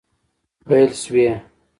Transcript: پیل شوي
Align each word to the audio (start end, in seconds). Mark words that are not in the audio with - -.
پیل 0.65 0.91
شوي 1.01 1.27